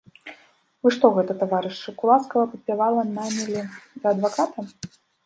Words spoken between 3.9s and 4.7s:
за адваката?